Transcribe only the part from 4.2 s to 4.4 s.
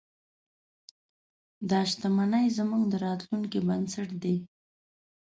دی.